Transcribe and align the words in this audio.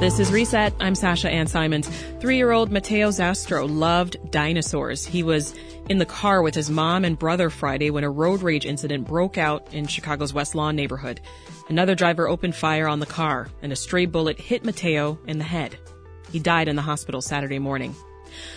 This 0.00 0.18
is 0.18 0.32
Reset. 0.32 0.72
I'm 0.80 0.94
Sasha 0.94 1.28
Ann 1.28 1.46
Simons. 1.46 1.86
Three 2.20 2.36
year 2.38 2.52
old 2.52 2.72
Mateo 2.72 3.10
Zastro 3.10 3.68
loved 3.68 4.16
dinosaurs. 4.30 5.04
He 5.04 5.22
was 5.22 5.54
in 5.90 5.98
the 5.98 6.06
car 6.06 6.40
with 6.40 6.54
his 6.54 6.70
mom 6.70 7.04
and 7.04 7.18
brother 7.18 7.50
Friday 7.50 7.90
when 7.90 8.02
a 8.02 8.10
road 8.10 8.40
rage 8.40 8.64
incident 8.64 9.06
broke 9.06 9.36
out 9.36 9.74
in 9.74 9.86
Chicago's 9.86 10.32
West 10.32 10.54
Lawn 10.54 10.74
neighborhood. 10.74 11.20
Another 11.68 11.94
driver 11.94 12.28
opened 12.28 12.54
fire 12.54 12.88
on 12.88 13.00
the 13.00 13.04
car 13.04 13.50
and 13.60 13.72
a 13.72 13.76
stray 13.76 14.06
bullet 14.06 14.40
hit 14.40 14.64
Mateo 14.64 15.18
in 15.26 15.36
the 15.36 15.44
head. 15.44 15.76
He 16.32 16.38
died 16.38 16.68
in 16.68 16.76
the 16.76 16.82
hospital 16.82 17.20
Saturday 17.20 17.58
morning. 17.58 17.94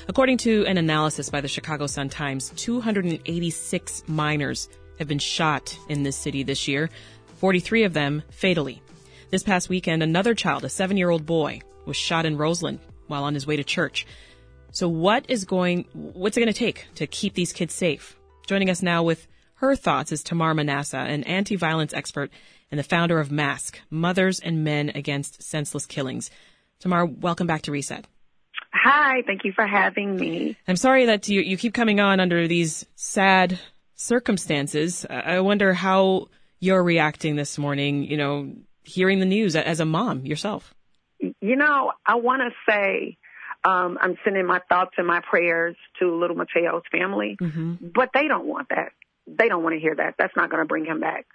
According 0.07 0.37
to 0.37 0.65
an 0.65 0.77
analysis 0.77 1.29
by 1.29 1.41
the 1.41 1.49
Chicago 1.49 1.87
Sun 1.87 2.07
Times, 2.07 2.53
286 2.55 4.03
minors 4.07 4.69
have 4.97 5.09
been 5.09 5.19
shot 5.19 5.77
in 5.89 6.03
this 6.03 6.15
city 6.15 6.43
this 6.43 6.69
year, 6.69 6.89
43 7.39 7.83
of 7.83 7.91
them 7.91 8.23
fatally. 8.31 8.81
This 9.33 9.41
past 9.41 9.67
weekend, 9.67 10.03
another 10.03 10.35
child, 10.35 10.63
a 10.63 10.69
seven 10.69 10.95
year 10.95 11.09
old 11.09 11.25
boy, 11.25 11.61
was 11.87 11.97
shot 11.97 12.27
in 12.27 12.37
Roseland 12.37 12.77
while 13.07 13.23
on 13.23 13.33
his 13.33 13.47
way 13.47 13.55
to 13.55 13.63
church. 13.63 14.05
So 14.69 14.87
what 14.87 15.25
is 15.27 15.43
going, 15.43 15.87
what's 15.93 16.37
it 16.37 16.41
going 16.41 16.53
to 16.53 16.59
take 16.59 16.85
to 16.97 17.07
keep 17.07 17.33
these 17.33 17.51
kids 17.51 17.73
safe? 17.73 18.15
Joining 18.45 18.69
us 18.69 18.83
now 18.83 19.01
with 19.01 19.27
her 19.55 19.75
thoughts 19.75 20.11
is 20.11 20.21
Tamar 20.21 20.53
Manasseh, 20.53 20.97
an 20.99 21.23
anti-violence 21.23 21.95
expert 21.95 22.29
and 22.69 22.77
the 22.77 22.83
founder 22.83 23.19
of 23.19 23.31
MASK, 23.31 23.81
Mothers 23.89 24.39
and 24.39 24.63
Men 24.63 24.91
Against 24.93 25.41
Senseless 25.41 25.87
Killings. 25.87 26.29
Tamar, 26.79 27.07
welcome 27.07 27.47
back 27.47 27.63
to 27.63 27.71
Reset. 27.71 28.05
Hi, 28.71 29.23
thank 29.25 29.45
you 29.45 29.51
for 29.51 29.65
having 29.65 30.15
me. 30.15 30.57
I'm 30.67 30.75
sorry 30.75 31.07
that 31.07 31.27
you, 31.27 31.41
you 31.41 31.57
keep 31.57 31.73
coming 31.73 31.99
on 31.99 32.19
under 32.19 32.47
these 32.47 32.85
sad 32.95 33.59
circumstances. 33.95 35.07
I 35.09 35.39
wonder 35.39 35.73
how 35.73 36.27
you're 36.59 36.83
reacting 36.83 37.35
this 37.35 37.57
morning, 37.57 38.03
you 38.03 38.17
know, 38.17 38.53
hearing 38.83 39.19
the 39.19 39.25
news 39.25 39.55
as 39.55 39.79
a 39.79 39.85
mom 39.85 40.25
yourself? 40.25 40.73
You 41.19 41.55
know, 41.55 41.91
I 42.05 42.15
want 42.15 42.41
to 42.41 42.71
say 42.71 43.17
um, 43.65 43.97
I'm 44.01 44.17
sending 44.23 44.45
my 44.45 44.59
thoughts 44.69 44.91
and 44.97 45.07
my 45.07 45.21
prayers 45.21 45.75
to 45.99 46.13
little 46.13 46.35
Mateo's 46.35 46.83
family, 46.91 47.37
mm-hmm. 47.41 47.75
but 47.93 48.09
they 48.13 48.27
don't 48.27 48.45
want 48.45 48.69
that. 48.69 48.91
They 49.25 49.47
don't 49.47 49.63
want 49.63 49.75
to 49.75 49.79
hear 49.79 49.95
that. 49.95 50.15
That's 50.17 50.35
not 50.35 50.49
going 50.49 50.61
to 50.61 50.67
bring 50.67 50.85
him 50.85 50.99
back. 50.99 51.25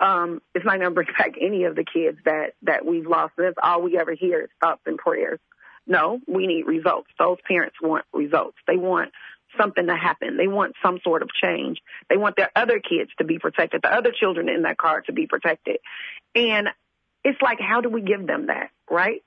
Um, 0.00 0.40
it's 0.54 0.64
not 0.64 0.78
going 0.78 0.88
to 0.88 0.94
bring 0.94 1.08
back 1.18 1.34
any 1.40 1.64
of 1.64 1.76
the 1.76 1.84
kids 1.84 2.18
that 2.24 2.54
that 2.62 2.86
we've 2.86 3.06
lost. 3.06 3.34
And 3.36 3.46
That's 3.46 3.58
all 3.62 3.82
we 3.82 3.98
ever 3.98 4.14
hear 4.14 4.42
is 4.42 4.48
thoughts 4.60 4.82
and 4.86 4.96
prayers. 4.96 5.38
No, 5.86 6.18
we 6.26 6.46
need 6.46 6.66
results. 6.66 7.08
Those 7.18 7.38
parents 7.46 7.76
want 7.80 8.04
results. 8.12 8.56
They 8.66 8.76
want 8.76 9.12
something 9.56 9.86
to 9.86 9.96
happen. 9.96 10.36
They 10.36 10.48
want 10.48 10.74
some 10.82 10.98
sort 11.04 11.22
of 11.22 11.28
change. 11.42 11.78
They 12.10 12.16
want 12.16 12.36
their 12.36 12.50
other 12.56 12.80
kids 12.80 13.10
to 13.18 13.24
be 13.24 13.38
protected, 13.38 13.82
the 13.82 13.94
other 13.94 14.12
children 14.12 14.48
in 14.48 14.62
that 14.62 14.78
car 14.78 15.02
to 15.02 15.12
be 15.12 15.26
protected. 15.26 15.78
And 16.34 16.68
it's 17.26 17.42
like, 17.42 17.58
how 17.60 17.80
do 17.80 17.88
we 17.88 18.02
give 18.02 18.24
them 18.24 18.46
that, 18.46 18.70
right? 18.88 19.20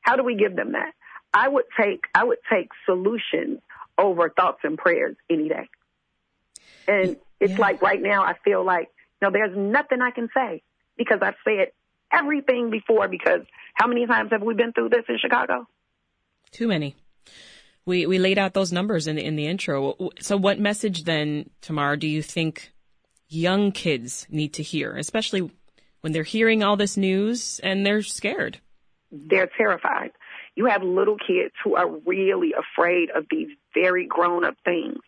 How 0.00 0.16
do 0.16 0.24
we 0.24 0.34
give 0.34 0.56
them 0.56 0.72
that? 0.72 0.92
I 1.32 1.48
would 1.48 1.66
take, 1.80 2.00
I 2.12 2.24
would 2.24 2.38
take 2.52 2.70
solutions 2.84 3.60
over 3.96 4.28
thoughts 4.28 4.58
and 4.64 4.76
prayers 4.76 5.14
any 5.30 5.48
day. 5.48 5.68
And 6.88 7.16
it's 7.38 7.52
yeah. 7.52 7.58
like 7.58 7.80
right 7.80 8.02
now, 8.02 8.24
I 8.24 8.34
feel 8.44 8.64
like, 8.64 8.88
you 9.22 9.28
no, 9.28 9.30
there's 9.30 9.56
nothing 9.56 10.02
I 10.02 10.10
can 10.10 10.28
say 10.34 10.64
because 10.98 11.20
I've 11.22 11.36
said 11.44 11.68
everything 12.12 12.70
before 12.70 13.06
because 13.06 13.42
how 13.74 13.86
many 13.86 14.04
times 14.04 14.30
have 14.32 14.42
we 14.42 14.54
been 14.54 14.72
through 14.72 14.88
this 14.88 15.04
in 15.08 15.18
Chicago? 15.20 15.68
Too 16.50 16.66
many. 16.66 16.96
We, 17.86 18.06
we 18.06 18.18
laid 18.18 18.38
out 18.38 18.52
those 18.52 18.72
numbers 18.72 19.06
in 19.06 19.14
the, 19.14 19.24
in 19.24 19.36
the 19.36 19.46
intro. 19.46 20.10
So 20.20 20.36
what 20.36 20.58
message 20.58 21.04
then, 21.04 21.50
Tamar, 21.60 21.96
do 21.96 22.08
you 22.08 22.20
think 22.20 22.72
young 23.28 23.70
kids 23.70 24.26
need 24.28 24.54
to 24.54 24.64
hear, 24.64 24.96
especially 24.96 25.52
when 26.04 26.12
they're 26.12 26.22
hearing 26.22 26.62
all 26.62 26.76
this 26.76 26.98
news 26.98 27.60
and 27.62 27.86
they're 27.86 28.02
scared? 28.02 28.60
They're 29.10 29.48
terrified. 29.56 30.10
You 30.54 30.66
have 30.66 30.82
little 30.82 31.16
kids 31.16 31.54
who 31.64 31.76
are 31.76 31.88
really 31.88 32.52
afraid 32.52 33.08
of 33.08 33.24
these 33.30 33.48
very 33.72 34.06
grown 34.06 34.44
up 34.44 34.54
things. 34.66 34.98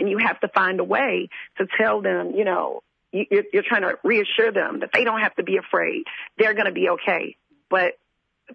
And 0.00 0.10
you 0.10 0.18
have 0.18 0.40
to 0.40 0.48
find 0.48 0.80
a 0.80 0.84
way 0.84 1.28
to 1.58 1.68
tell 1.80 2.02
them, 2.02 2.32
you 2.34 2.44
know, 2.44 2.82
you're 3.12 3.62
trying 3.64 3.82
to 3.82 3.96
reassure 4.02 4.50
them 4.50 4.80
that 4.80 4.90
they 4.92 5.04
don't 5.04 5.20
have 5.20 5.36
to 5.36 5.44
be 5.44 5.56
afraid. 5.56 6.02
They're 6.36 6.54
going 6.54 6.66
to 6.66 6.72
be 6.72 6.88
okay. 6.94 7.36
But 7.70 7.92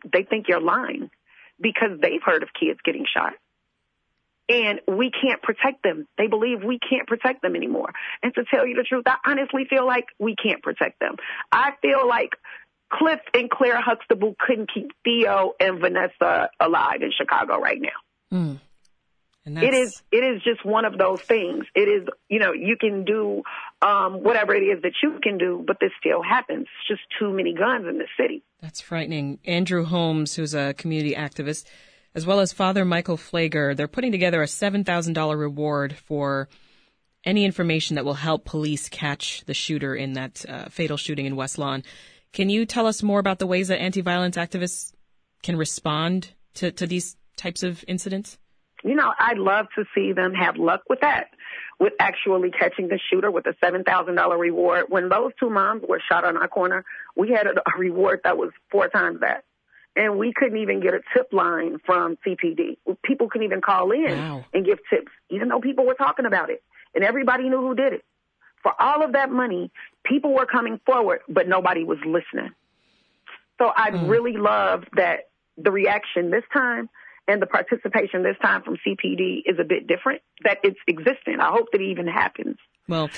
they 0.04 0.24
think 0.24 0.50
you're 0.50 0.60
lying 0.60 1.10
because 1.62 1.98
they've 2.02 2.22
heard 2.22 2.44
of 2.44 2.50
kids 2.60 2.80
getting 2.84 3.06
shot 3.06 3.36
and 4.48 4.82
we 4.88 5.12
can't 5.12 5.42
protect 5.42 5.84
them. 5.84 6.08
They 6.18 6.28
believe 6.28 6.64
we 6.64 6.80
can't 6.80 7.08
protect 7.08 7.42
them 7.42 7.56
anymore. 7.56 7.90
And 8.22 8.34
to 8.36 8.44
tell 8.44 8.66
you 8.66 8.76
the 8.76 8.84
truth, 8.84 9.04
I 9.08 9.16
honestly 9.26 9.66
feel 9.70 9.86
like 9.86 10.06
we 10.20 10.36
can't 10.36 10.62
protect 10.62 11.00
them. 11.00 11.16
I 11.52 11.72
feel 11.82 12.08
like 12.08 12.32
Cliff 12.92 13.20
and 13.34 13.50
Claire 13.50 13.82
Huxtable 13.82 14.36
couldn't 14.40 14.72
keep 14.74 14.92
Theo 15.04 15.54
and 15.60 15.80
Vanessa 15.80 16.50
alive 16.60 17.02
in 17.02 17.12
Chicago 17.18 17.60
right 17.60 17.82
now. 17.82 18.38
Mm. 18.38 18.60
It 19.48 19.76
is 19.76 20.02
it 20.12 20.24
is 20.24 20.42
just 20.42 20.66
one 20.66 20.86
of 20.86 20.98
those 20.98 21.22
things. 21.22 21.66
It 21.76 21.88
is 21.88 22.08
you 22.30 22.40
know 22.40 22.52
you 22.52 22.78
can 22.80 23.06
do 23.06 23.44
um, 23.80 24.24
whatever 24.24 24.56
it 24.56 24.64
is 24.64 24.82
that 24.82 24.94
you 25.04 25.20
can 25.22 25.38
do, 25.38 25.64
but 25.66 25.78
this 25.80 25.92
still 26.00 26.24
happens. 26.24 26.62
It's 26.62 26.88
just 26.88 27.02
too 27.20 27.32
many 27.32 27.54
guns 27.54 27.86
in 27.88 28.00
the 28.00 28.08
city. 28.20 28.42
That's 28.60 28.82
frightening. 28.82 29.38
Andrew 29.46 29.86
Holmes, 29.86 30.36
who's 30.36 30.56
a 30.56 30.74
community 30.74 31.14
activist, 31.14 31.66
as 32.16 32.26
well 32.26 32.40
as 32.40 32.54
Father 32.54 32.86
Michael 32.86 33.18
Pfleger. 33.18 33.76
They're 33.76 33.90
putting 33.90 34.14
together 34.14 34.42
a 34.42 34.48
$7,000 34.48 35.38
reward 35.38 35.96
for 35.96 36.48
any 37.26 37.44
information 37.44 37.96
that 37.96 38.06
will 38.06 38.14
help 38.14 38.46
police 38.46 38.88
catch 38.88 39.44
the 39.46 39.54
shooter 39.54 39.94
in 39.94 40.14
that 40.14 40.46
uh, 40.48 40.66
fatal 40.70 40.96
shooting 40.96 41.26
in 41.26 41.36
West 41.36 41.58
Lawn. 41.58 41.84
Can 42.32 42.50
you 42.50 42.66
tell 42.66 42.88
us 42.88 43.04
more 43.04 43.20
about 43.20 43.40
the 43.40 43.48
ways 43.48 43.68
that 43.68 43.82
anti-violence 43.82 44.38
activists 44.38 44.94
can 45.44 45.58
respond 45.58 46.30
to, 46.56 46.72
to 46.72 46.88
these 46.88 47.18
types 47.36 47.64
of 47.64 47.84
incidents? 47.88 48.38
You 48.84 48.96
know, 48.96 49.12
I'd 49.20 49.38
love 49.38 49.66
to 49.76 49.84
see 49.94 50.14
them 50.14 50.34
have 50.34 50.58
luck 50.58 50.82
with 50.90 51.02
that, 51.02 51.32
with 51.80 51.94
actually 52.00 52.52
catching 52.52 52.88
the 52.88 53.00
shooter 53.10 53.32
with 53.32 53.46
a 53.48 53.54
$7,000 53.64 54.40
reward. 54.40 54.86
When 54.90 55.10
those 55.10 55.32
two 55.40 55.50
moms 55.50 55.84
were 55.88 56.02
shot 56.08 56.24
on 56.24 56.38
our 56.38 56.48
corner, 56.48 56.86
we 57.16 57.32
had 57.32 57.48
a, 57.48 57.52
a 57.52 57.78
reward 57.78 58.22
that 58.24 58.38
was 58.38 58.52
four 58.70 58.88
times 58.88 59.22
that 59.22 59.44
and 59.96 60.18
we 60.18 60.34
couldn't 60.34 60.58
even 60.58 60.82
get 60.82 60.94
a 60.94 61.00
tip 61.16 61.32
line 61.32 61.78
from 61.86 62.18
CPD. 62.26 62.78
People 63.04 63.30
couldn't 63.30 63.46
even 63.46 63.62
call 63.62 63.92
in 63.92 64.18
wow. 64.18 64.46
and 64.54 64.66
give 64.66 64.80
tips, 64.90 65.12
even 65.30 65.48
though 65.48 65.62
people 65.62 65.86
were 65.86 65.94
talking 65.94 66.26
about 66.26 66.50
it, 66.50 66.64
and 66.94 67.04
everybody 67.04 67.50
knew 67.50 67.62
who 67.62 67.76
did 67.76 67.94
it. 67.94 68.06
For 68.62 68.74
all 68.80 69.04
of 69.04 69.14
that 69.14 69.32
money, 69.32 69.72
people 70.04 70.34
were 70.34 70.46
coming 70.46 70.80
forward, 70.86 71.20
but 71.30 71.48
nobody 71.48 71.84
was 71.84 72.00
listening. 72.00 72.52
So 73.60 73.72
I 73.76 73.92
mm. 73.92 74.10
really 74.10 74.34
love 74.34 74.84
that 74.96 75.30
the 75.58 75.72
reaction 75.72 76.32
this 76.32 76.44
time 76.52 76.90
and 77.28 77.42
the 77.42 77.46
participation 77.46 78.24
this 78.24 78.38
time 78.42 78.64
from 78.64 78.78
CPD 78.86 79.44
is 79.46 79.58
a 79.60 79.64
bit 79.64 79.88
different, 79.88 80.22
that 80.44 80.58
it's 80.64 80.80
existent. 80.88 81.40
I 81.40 81.50
hope 81.50 81.68
that 81.72 81.82
it 81.82 81.90
even 81.90 82.08
happens. 82.08 82.58
Well, 82.88 83.10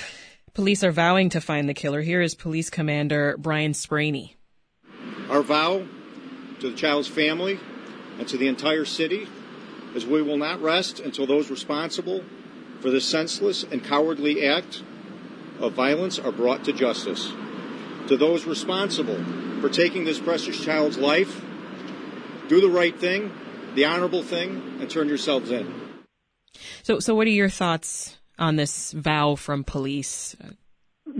police 0.54 0.84
are 0.84 0.92
vowing 0.92 1.30
to 1.30 1.40
find 1.40 1.68
the 1.68 1.74
killer. 1.74 2.00
Here 2.00 2.22
is 2.22 2.34
Police 2.34 2.70
Commander 2.70 3.36
Brian 3.38 3.72
Spraney. 3.72 4.34
Our 5.28 5.42
vow 5.42 5.82
to 6.60 6.70
the 6.70 6.76
child's 6.76 7.08
family, 7.08 7.58
and 8.18 8.26
to 8.28 8.36
the 8.36 8.48
entire 8.48 8.84
city, 8.84 9.28
as 9.94 10.04
we 10.04 10.22
will 10.22 10.36
not 10.36 10.60
rest 10.60 11.00
until 11.00 11.26
those 11.26 11.50
responsible 11.50 12.24
for 12.80 12.90
this 12.90 13.04
senseless 13.04 13.64
and 13.64 13.84
cowardly 13.84 14.46
act 14.46 14.82
of 15.60 15.72
violence 15.72 16.18
are 16.18 16.32
brought 16.32 16.64
to 16.64 16.72
justice. 16.72 17.32
To 18.08 18.16
those 18.16 18.44
responsible 18.44 19.22
for 19.60 19.68
taking 19.68 20.04
this 20.04 20.18
precious 20.18 20.62
child's 20.62 20.98
life, 20.98 21.44
do 22.48 22.60
the 22.60 22.70
right 22.70 22.98
thing, 22.98 23.32
the 23.74 23.84
honorable 23.84 24.22
thing, 24.22 24.78
and 24.80 24.88
turn 24.88 25.08
yourselves 25.08 25.50
in. 25.50 25.72
So, 26.82 27.00
so 27.00 27.14
what 27.14 27.26
are 27.26 27.30
your 27.30 27.50
thoughts 27.50 28.18
on 28.38 28.56
this 28.56 28.92
vow 28.92 29.34
from 29.34 29.64
police? 29.64 30.36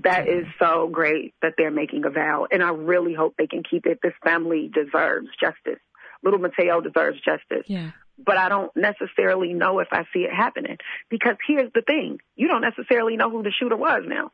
That 0.04 0.28
is 0.28 0.46
so 0.58 0.88
great 0.88 1.34
that 1.42 1.54
they're 1.56 1.70
making 1.70 2.04
a 2.04 2.10
vow, 2.10 2.46
and 2.50 2.62
I 2.62 2.70
really 2.70 3.14
hope 3.14 3.34
they 3.36 3.46
can 3.46 3.62
keep 3.62 3.86
it. 3.86 4.00
This 4.02 4.12
family 4.22 4.70
deserves 4.72 5.28
justice. 5.40 5.80
Little 6.22 6.40
Mateo 6.40 6.80
deserves 6.80 7.18
justice. 7.20 7.64
Yeah. 7.66 7.90
But 8.18 8.36
I 8.36 8.48
don't 8.48 8.74
necessarily 8.76 9.52
know 9.52 9.78
if 9.78 9.88
I 9.92 10.04
see 10.12 10.20
it 10.20 10.32
happening 10.32 10.78
because 11.08 11.36
here's 11.46 11.72
the 11.72 11.82
thing: 11.82 12.18
you 12.36 12.48
don't 12.48 12.62
necessarily 12.62 13.16
know 13.16 13.30
who 13.30 13.42
the 13.42 13.52
shooter 13.52 13.76
was 13.76 14.02
now, 14.06 14.32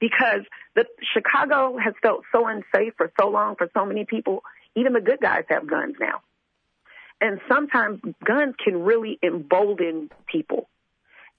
because 0.00 0.42
the 0.74 0.86
Chicago 1.12 1.76
has 1.76 1.94
felt 2.02 2.22
so 2.30 2.46
unsafe 2.46 2.94
for 2.96 3.12
so 3.20 3.28
long 3.28 3.56
for 3.56 3.68
so 3.74 3.84
many 3.84 4.04
people. 4.04 4.42
Even 4.76 4.92
the 4.92 5.00
good 5.00 5.20
guys 5.20 5.44
have 5.48 5.66
guns 5.66 5.96
now, 6.00 6.20
and 7.20 7.40
sometimes 7.48 8.00
guns 8.24 8.54
can 8.62 8.82
really 8.82 9.18
embolden 9.22 10.10
people 10.26 10.68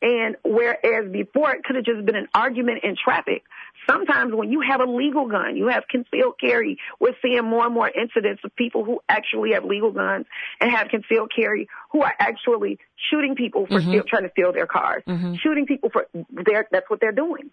and 0.06 0.36
whereas 0.44 1.12
before 1.12 1.52
it 1.56 1.64
could 1.64 1.78
have 1.78 1.86
just 1.86 2.06
been 2.06 2.16
an 2.16 2.28
argument 2.36 2.84
in 2.84 2.96
traffic, 2.96 3.44
sometimes 3.90 4.36
when 4.36 4.52
you 4.52 4.62
have 4.62 4.80
a 4.80 4.86
legal 4.86 5.28
gun, 5.28 5.58
you 5.58 5.70
have 5.70 5.86
concealed 5.90 6.36
carry. 6.40 6.78
We're 7.00 7.16
seeing 7.24 7.44
more 7.44 7.66
and 7.66 7.74
more 7.74 7.90
incidents 7.90 8.44
of 8.46 8.56
people 8.56 8.86
who 8.86 9.00
actually 9.10 9.54
have 9.54 9.66
legal 9.66 9.92
guns 9.92 10.28
and 10.62 10.70
have 10.70 10.90
concealed 10.90 11.32
carry 11.36 11.68
who 11.92 12.04
are 12.04 12.14
actually 12.20 12.78
shooting 13.10 13.34
people 13.34 13.66
for 13.66 13.80
mm-hmm. 13.80 13.90
steal, 13.90 14.04
trying 14.04 14.24
to 14.24 14.30
steal 14.30 14.54
their 14.54 14.68
cars, 14.68 15.02
mm-hmm. 15.08 15.34
shooting 15.42 15.66
people 15.66 15.90
for 15.90 16.06
their, 16.14 16.68
that's 16.72 16.88
what 16.88 17.00
they're 17.02 17.12
doing. 17.12 17.50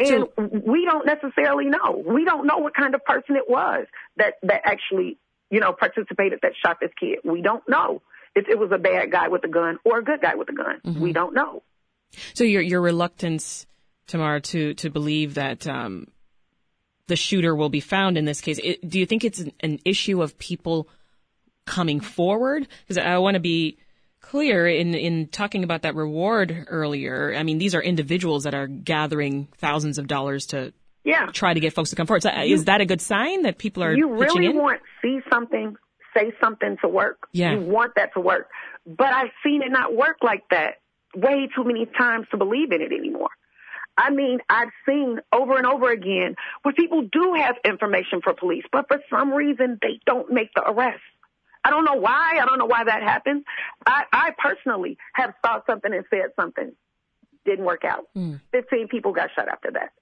And 0.00 0.26
so, 0.34 0.48
we 0.66 0.86
don't 0.86 1.04
necessarily 1.04 1.66
know. 1.66 2.02
We 2.06 2.24
don't 2.24 2.46
know 2.46 2.56
what 2.56 2.72
kind 2.74 2.94
of 2.94 3.04
person 3.04 3.36
it 3.36 3.50
was 3.50 3.86
that, 4.16 4.36
that 4.44 4.62
actually 4.64 5.18
you 5.50 5.60
know, 5.60 5.74
participated 5.74 6.38
that 6.40 6.52
shot 6.64 6.78
this 6.80 6.90
kid. 6.98 7.18
We 7.22 7.42
don't 7.42 7.62
know 7.68 8.00
if 8.34 8.48
it 8.48 8.58
was 8.58 8.70
a 8.72 8.78
bad 8.78 9.12
guy 9.12 9.28
with 9.28 9.44
a 9.44 9.48
gun 9.48 9.76
or 9.84 9.98
a 9.98 10.02
good 10.02 10.22
guy 10.22 10.36
with 10.36 10.48
a 10.48 10.54
gun. 10.54 10.80
Mm-hmm. 10.82 11.02
We 11.02 11.12
don't 11.12 11.34
know. 11.34 11.62
So 12.34 12.44
your 12.44 12.62
your 12.62 12.80
reluctance, 12.80 13.66
Tamar, 14.06 14.40
to 14.40 14.74
to 14.74 14.90
believe 14.90 15.34
that 15.34 15.66
um, 15.66 16.08
the 17.06 17.16
shooter 17.16 17.54
will 17.54 17.68
be 17.68 17.80
found 17.80 18.16
in 18.16 18.24
this 18.24 18.40
case. 18.40 18.58
It, 18.62 18.88
do 18.88 18.98
you 18.98 19.06
think 19.06 19.24
it's 19.24 19.40
an, 19.40 19.52
an 19.60 19.78
issue 19.84 20.22
of 20.22 20.38
people 20.38 20.88
coming 21.66 22.00
forward? 22.00 22.66
Because 22.86 22.98
I 22.98 23.18
want 23.18 23.34
to 23.34 23.40
be 23.40 23.78
clear 24.20 24.66
in 24.66 24.94
in 24.94 25.28
talking 25.28 25.64
about 25.64 25.82
that 25.82 25.94
reward 25.94 26.66
earlier. 26.68 27.34
I 27.36 27.42
mean, 27.42 27.58
these 27.58 27.74
are 27.74 27.82
individuals 27.82 28.44
that 28.44 28.54
are 28.54 28.66
gathering 28.66 29.48
thousands 29.58 29.98
of 29.98 30.06
dollars 30.06 30.46
to 30.46 30.72
yeah. 31.04 31.26
try 31.32 31.52
to 31.52 31.60
get 31.60 31.72
folks 31.72 31.90
to 31.90 31.96
come 31.96 32.06
forward. 32.06 32.22
So 32.22 32.30
uh, 32.30 32.42
You- 32.42 32.54
is 32.54 32.64
that 32.66 32.80
a 32.80 32.86
good 32.86 33.00
sign 33.00 33.42
that 33.42 33.58
people 33.58 33.82
are 33.82 33.94
you 33.94 34.14
really 34.14 34.48
want 34.50 34.80
see 35.02 35.20
something, 35.30 35.76
say 36.14 36.32
something 36.42 36.76
to 36.82 36.88
work. 36.88 37.28
Yeah. 37.32 37.52
You 37.52 37.60
want 37.60 37.94
that 37.96 38.14
to 38.14 38.20
work. 38.20 38.48
But 38.86 39.08
I've 39.08 39.30
seen 39.44 39.62
it 39.62 39.70
not 39.70 39.94
work 39.94 40.18
like 40.22 40.42
that 40.50 40.81
way 41.14 41.48
too 41.54 41.64
many 41.64 41.86
times 41.86 42.26
to 42.30 42.36
believe 42.36 42.72
in 42.72 42.80
it 42.80 42.92
anymore. 42.92 43.30
I 43.96 44.10
mean, 44.10 44.38
I've 44.48 44.70
seen 44.88 45.20
over 45.32 45.56
and 45.56 45.66
over 45.66 45.90
again 45.90 46.36
where 46.62 46.72
people 46.72 47.02
do 47.02 47.34
have 47.36 47.56
information 47.64 48.20
for 48.22 48.32
police, 48.32 48.64
but 48.72 48.88
for 48.88 48.98
some 49.10 49.32
reason 49.32 49.78
they 49.82 50.00
don't 50.06 50.32
make 50.32 50.48
the 50.54 50.62
arrest. 50.62 51.02
I 51.64 51.70
don't 51.70 51.84
know 51.84 51.94
why. 51.94 52.38
I 52.40 52.44
don't 52.46 52.58
know 52.58 52.66
why 52.66 52.84
that 52.84 53.02
happens. 53.02 53.44
I, 53.86 54.04
I 54.12 54.30
personally 54.36 54.96
have 55.14 55.34
thought 55.44 55.64
something 55.66 55.92
and 55.92 56.04
said 56.10 56.32
something. 56.40 56.72
Didn't 57.44 57.64
work 57.64 57.84
out. 57.84 58.06
Mm. 58.16 58.40
15 58.52 58.88
people 58.88 59.12
got 59.12 59.30
shot 59.34 59.48
after 59.48 59.70
that. 59.72 59.92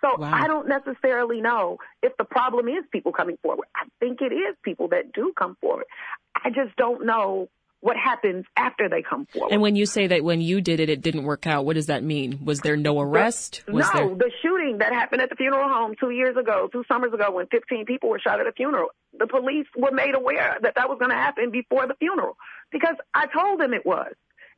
So 0.00 0.16
Wow. 0.18 0.30
I 0.32 0.46
don't 0.46 0.68
necessarily 0.68 1.40
know 1.40 1.78
if 2.02 2.16
the 2.18 2.24
problem 2.24 2.68
is 2.68 2.84
people 2.92 3.12
coming 3.12 3.36
forward. 3.42 3.66
I 3.74 3.86
think 3.98 4.20
it 4.20 4.32
is 4.32 4.54
people 4.62 4.88
that 4.88 5.12
do 5.12 5.32
come 5.36 5.56
forward. 5.60 5.86
I 6.36 6.50
just 6.50 6.76
don't 6.76 7.04
know 7.04 7.48
what 7.80 7.96
happens 7.96 8.44
after 8.56 8.88
they 8.88 9.02
come 9.02 9.26
forward. 9.26 9.52
And 9.52 9.62
when 9.62 9.76
you 9.76 9.86
say 9.86 10.08
that 10.08 10.24
when 10.24 10.40
you 10.40 10.60
did 10.60 10.80
it, 10.80 10.88
it 10.88 11.00
didn't 11.00 11.24
work 11.24 11.46
out, 11.46 11.64
what 11.64 11.74
does 11.74 11.86
that 11.86 12.02
mean? 12.02 12.40
Was 12.44 12.60
there 12.60 12.76
no 12.76 13.00
arrest? 13.00 13.62
Was 13.68 13.86
no, 13.94 14.08
there? 14.08 14.16
the 14.16 14.30
shooting 14.42 14.78
that 14.78 14.92
happened 14.92 15.22
at 15.22 15.30
the 15.30 15.36
funeral 15.36 15.68
home 15.68 15.94
two 15.98 16.10
years 16.10 16.36
ago, 16.36 16.68
two 16.72 16.84
summers 16.88 17.12
ago, 17.12 17.30
when 17.30 17.46
15 17.46 17.84
people 17.86 18.08
were 18.08 18.18
shot 18.18 18.40
at 18.40 18.46
a 18.46 18.52
funeral, 18.52 18.88
the 19.18 19.26
police 19.26 19.66
were 19.76 19.92
made 19.92 20.14
aware 20.14 20.58
that 20.62 20.74
that 20.74 20.88
was 20.88 20.98
going 20.98 21.10
to 21.10 21.16
happen 21.16 21.50
before 21.50 21.86
the 21.86 21.94
funeral 21.94 22.36
because 22.72 22.96
I 23.14 23.26
told 23.26 23.60
them 23.60 23.72
it 23.72 23.86
was. 23.86 24.12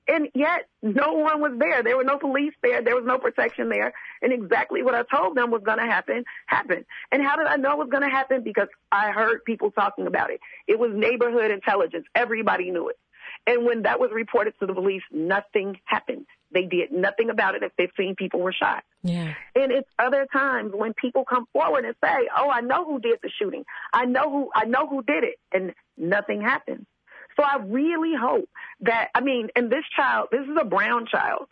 And 0.08 0.28
yet, 0.34 0.66
no 0.82 1.12
one 1.12 1.40
was 1.40 1.52
there. 1.58 1.84
There 1.84 1.96
were 1.96 2.04
no 2.04 2.18
police 2.18 2.54
there. 2.62 2.82
There 2.82 2.96
was 2.96 3.04
no 3.06 3.18
protection 3.18 3.68
there. 3.68 3.92
And 4.22 4.32
exactly 4.32 4.82
what 4.82 4.94
I 4.94 5.02
told 5.14 5.36
them 5.36 5.52
was 5.52 5.62
going 5.64 5.78
to 5.78 5.84
happen, 5.84 6.24
happened. 6.46 6.84
And 7.12 7.22
how 7.22 7.36
did 7.36 7.46
I 7.46 7.56
know 7.56 7.72
it 7.72 7.78
was 7.78 7.90
going 7.90 8.02
to 8.02 8.08
happen? 8.08 8.42
Because 8.42 8.66
I 8.90 9.10
heard 9.10 9.44
people 9.44 9.70
talking 9.70 10.08
about 10.08 10.30
it. 10.30 10.40
It 10.66 10.80
was 10.80 10.90
neighborhood 10.94 11.52
intelligence. 11.52 12.06
Everybody 12.14 12.72
knew 12.72 12.88
it. 12.88 12.98
And 13.46 13.64
when 13.64 13.82
that 13.82 14.00
was 14.00 14.10
reported 14.12 14.54
to 14.60 14.66
the 14.66 14.74
police, 14.74 15.02
nothing 15.10 15.78
happened. 15.84 16.26
They 16.52 16.64
did 16.64 16.90
nothing 16.90 17.30
about 17.30 17.54
it, 17.54 17.62
and 17.62 17.72
15 17.76 18.16
people 18.16 18.40
were 18.40 18.52
shot. 18.52 18.82
Yeah. 19.02 19.34
And 19.54 19.70
it's 19.72 19.88
other 19.98 20.26
times 20.32 20.72
when 20.74 20.94
people 20.94 21.24
come 21.24 21.46
forward 21.52 21.84
and 21.84 21.94
say, 22.04 22.28
"Oh, 22.36 22.50
I 22.50 22.60
know 22.60 22.84
who 22.84 22.98
did 23.00 23.18
the 23.22 23.30
shooting. 23.30 23.64
I 23.92 24.04
know 24.04 24.30
who 24.30 24.50
I 24.54 24.64
know 24.64 24.86
who 24.88 25.02
did 25.02 25.24
it," 25.24 25.36
and 25.52 25.74
nothing 25.96 26.40
happens. 26.40 26.86
So 27.36 27.44
I 27.44 27.58
really 27.64 28.14
hope 28.20 28.48
that 28.80 29.10
I 29.14 29.20
mean, 29.20 29.48
and 29.54 29.70
this 29.70 29.84
child, 29.96 30.28
this 30.32 30.42
is 30.42 30.56
a 30.60 30.64
brown 30.64 31.06
child. 31.06 31.46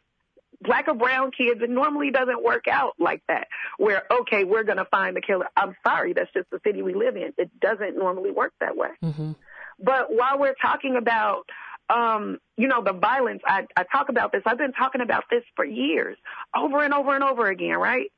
Black 0.60 0.88
or 0.88 0.94
brown 0.94 1.30
kids, 1.30 1.62
it 1.62 1.70
normally 1.70 2.10
doesn't 2.10 2.42
work 2.42 2.66
out 2.66 2.94
like 2.98 3.22
that. 3.28 3.46
Where 3.76 4.02
okay, 4.10 4.42
we're 4.42 4.64
gonna 4.64 4.86
find 4.90 5.16
the 5.16 5.20
killer. 5.20 5.46
I'm 5.56 5.76
sorry, 5.86 6.12
that's 6.12 6.32
just 6.32 6.50
the 6.50 6.60
city 6.66 6.82
we 6.82 6.94
live 6.94 7.16
in. 7.16 7.32
It 7.38 7.60
doesn't 7.60 7.96
normally 7.96 8.32
work 8.32 8.52
that 8.60 8.76
way. 8.76 8.90
hmm 9.00 9.32
But 9.78 10.12
while 10.12 10.38
we're 10.38 10.56
talking 10.60 10.96
about, 10.96 11.48
um, 11.88 12.38
you 12.56 12.68
know, 12.68 12.82
the 12.82 12.92
violence, 12.92 13.42
I, 13.46 13.66
I 13.76 13.84
talk 13.84 14.08
about 14.08 14.32
this. 14.32 14.42
I've 14.46 14.58
been 14.58 14.72
talking 14.72 15.00
about 15.00 15.24
this 15.30 15.42
for 15.56 15.64
years, 15.64 16.16
over 16.56 16.82
and 16.82 16.92
over 16.92 17.14
and 17.14 17.24
over 17.24 17.48
again, 17.48 17.76
right? 17.76 18.12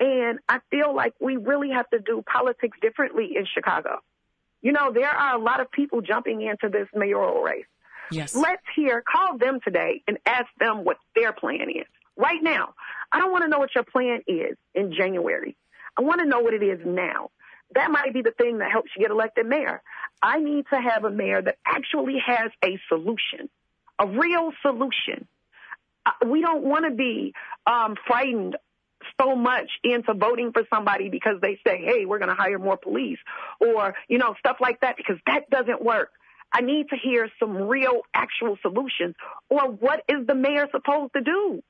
And 0.00 0.40
I 0.48 0.58
feel 0.70 0.94
like 0.94 1.14
we 1.20 1.36
really 1.36 1.70
have 1.70 1.88
to 1.90 2.00
do 2.00 2.22
politics 2.26 2.76
differently 2.82 3.36
in 3.36 3.46
Chicago. 3.46 4.00
You 4.60 4.72
know, 4.72 4.92
there 4.92 5.08
are 5.08 5.36
a 5.36 5.38
lot 5.38 5.60
of 5.60 5.70
people 5.70 6.00
jumping 6.00 6.42
into 6.42 6.68
this 6.68 6.88
mayoral 6.94 7.42
race. 7.42 7.66
Yes. 8.10 8.34
Let's 8.34 8.62
hear, 8.74 9.02
call 9.02 9.38
them 9.38 9.60
today 9.62 10.02
and 10.08 10.18
ask 10.26 10.46
them 10.58 10.84
what 10.84 10.98
their 11.14 11.32
plan 11.32 11.70
is. 11.70 11.86
Right 12.16 12.42
now. 12.42 12.74
I 13.12 13.18
don't 13.18 13.30
want 13.30 13.44
to 13.44 13.48
know 13.48 13.58
what 13.58 13.74
your 13.74 13.84
plan 13.84 14.22
is 14.26 14.56
in 14.74 14.92
January. 14.92 15.56
I 15.96 16.02
want 16.02 16.20
to 16.20 16.26
know 16.26 16.40
what 16.40 16.54
it 16.54 16.62
is 16.62 16.80
now. 16.84 17.30
That 17.74 17.90
might 17.90 18.12
be 18.12 18.22
the 18.22 18.32
thing 18.32 18.58
that 18.58 18.70
helps 18.70 18.90
you 18.96 19.02
get 19.02 19.10
elected 19.10 19.46
mayor. 19.46 19.82
I 20.24 20.38
need 20.40 20.64
to 20.72 20.80
have 20.80 21.04
a 21.04 21.10
mayor 21.10 21.42
that 21.42 21.58
actually 21.66 22.16
has 22.26 22.50
a 22.64 22.80
solution, 22.88 23.50
a 23.98 24.06
real 24.06 24.52
solution. 24.62 25.28
Uh, 26.06 26.12
We 26.26 26.40
don't 26.40 26.64
want 26.64 26.86
to 26.86 26.90
be 26.90 27.34
um, 27.66 27.94
frightened 28.06 28.56
so 29.20 29.36
much 29.36 29.68
into 29.84 30.14
voting 30.14 30.50
for 30.52 30.62
somebody 30.72 31.10
because 31.10 31.42
they 31.42 31.58
say, 31.66 31.82
hey, 31.84 32.06
we're 32.06 32.18
going 32.18 32.30
to 32.30 32.34
hire 32.34 32.58
more 32.58 32.78
police 32.78 33.18
or, 33.60 33.94
you 34.08 34.16
know, 34.16 34.34
stuff 34.38 34.56
like 34.60 34.80
that 34.80 34.96
because 34.96 35.18
that 35.26 35.50
doesn't 35.50 35.84
work. 35.84 36.08
I 36.50 36.62
need 36.62 36.88
to 36.88 36.96
hear 36.96 37.28
some 37.38 37.54
real 37.68 38.00
actual 38.14 38.56
solutions 38.62 39.14
or 39.50 39.64
what 39.68 40.04
is 40.08 40.26
the 40.26 40.34
mayor 40.34 40.68
supposed 40.70 41.12
to 41.12 41.20
do? 41.20 41.62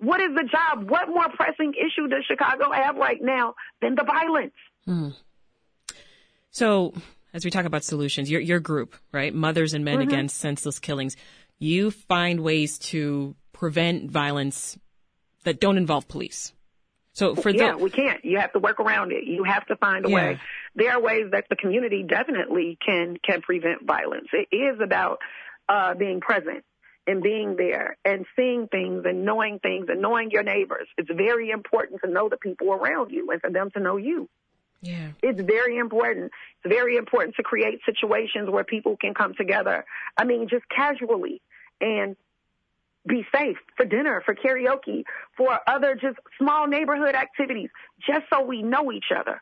What 0.00 0.20
is 0.20 0.34
the 0.34 0.44
job? 0.44 0.90
What 0.90 1.08
more 1.08 1.30
pressing 1.30 1.72
issue 1.74 2.08
does 2.08 2.24
Chicago 2.26 2.72
have 2.72 2.96
right 2.96 3.22
now 3.22 3.54
than 3.80 3.94
the 3.94 4.04
violence? 4.04 4.52
So, 6.50 6.92
as 7.32 7.44
we 7.44 7.50
talk 7.50 7.64
about 7.64 7.84
solutions, 7.84 8.30
your 8.30 8.40
your 8.40 8.60
group, 8.60 8.96
right, 9.12 9.34
Mothers 9.34 9.74
and 9.74 9.84
Men 9.84 9.98
Mm-hmm. 9.98 10.08
Against 10.08 10.38
Senseless 10.38 10.78
Killings, 10.78 11.16
you 11.58 11.90
find 11.90 12.40
ways 12.40 12.78
to 12.78 13.34
prevent 13.52 14.10
violence 14.10 14.78
that 15.44 15.60
don't 15.60 15.76
involve 15.76 16.08
police. 16.08 16.52
So 17.12 17.34
for 17.34 17.50
yeah, 17.50 17.72
the 17.72 17.78
we 17.78 17.90
can't. 17.90 18.24
You 18.24 18.38
have 18.38 18.52
to 18.52 18.58
work 18.60 18.80
around 18.80 19.12
it. 19.12 19.24
You 19.24 19.44
have 19.44 19.66
to 19.66 19.76
find 19.76 20.06
a 20.06 20.08
Yeah. 20.08 20.14
way. 20.14 20.40
There 20.74 20.92
are 20.92 21.00
ways 21.00 21.26
that 21.32 21.46
the 21.50 21.56
community 21.56 22.04
definitely 22.08 22.78
can 22.84 23.16
can 23.24 23.42
prevent 23.42 23.84
violence. 23.84 24.28
It 24.32 24.54
is 24.54 24.80
about 24.80 25.18
uh, 25.68 25.94
being 25.94 26.20
present 26.20 26.64
and 27.06 27.22
being 27.22 27.56
there 27.56 27.96
and 28.04 28.26
seeing 28.36 28.68
things 28.68 29.04
and 29.04 29.24
knowing 29.24 29.58
things 29.58 29.86
and 29.88 30.00
knowing 30.00 30.30
your 30.30 30.42
neighbors. 30.42 30.86
It's 30.96 31.10
very 31.10 31.50
important 31.50 32.00
to 32.04 32.10
know 32.10 32.28
the 32.28 32.36
people 32.36 32.72
around 32.72 33.10
you 33.10 33.30
and 33.30 33.40
for 33.40 33.50
them 33.50 33.70
to 33.72 33.80
know 33.80 33.96
you. 33.96 34.28
Yeah, 34.82 35.10
It's 35.22 35.40
very 35.40 35.76
important. 35.78 36.32
It's 36.64 36.72
very 36.74 36.96
important 36.96 37.36
to 37.36 37.42
create 37.42 37.80
situations 37.84 38.48
where 38.48 38.64
people 38.64 38.96
can 38.96 39.12
come 39.14 39.34
together. 39.34 39.84
I 40.16 40.24
mean, 40.24 40.48
just 40.48 40.64
casually 40.74 41.42
and 41.80 42.16
be 43.06 43.26
safe 43.34 43.56
for 43.76 43.84
dinner, 43.86 44.22
for 44.24 44.34
karaoke, 44.34 45.04
for 45.36 45.58
other 45.66 45.94
just 45.94 46.16
small 46.38 46.66
neighborhood 46.66 47.14
activities, 47.14 47.70
just 48.06 48.22
so 48.32 48.42
we 48.42 48.62
know 48.62 48.90
each 48.92 49.10
other. 49.14 49.40